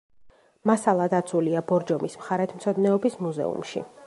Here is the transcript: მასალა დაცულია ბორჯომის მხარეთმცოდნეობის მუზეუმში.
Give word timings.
მასალა 0.69 1.05
დაცულია 1.15 1.63
ბორჯომის 1.73 2.19
მხარეთმცოდნეობის 2.23 3.25
მუზეუმში. 3.27 3.91